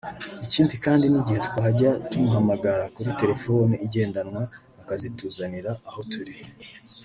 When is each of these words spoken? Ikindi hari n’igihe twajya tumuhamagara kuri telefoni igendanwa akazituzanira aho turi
Ikindi 0.45 0.73
hari 0.83 1.05
n’igihe 1.11 1.39
twajya 1.47 1.89
tumuhamagara 2.09 2.83
kuri 2.95 3.09
telefoni 3.21 3.73
igendanwa 3.85 4.41
akazituzanira 4.81 5.71
aho 5.89 6.01
turi 6.11 6.33